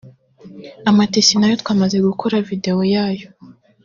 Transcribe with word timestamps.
Amatisi 0.89 1.33
nayo 1.37 1.55
twamaze 1.61 1.97
gukora 2.07 2.43
video 2.49 2.77
yayo 2.93 3.27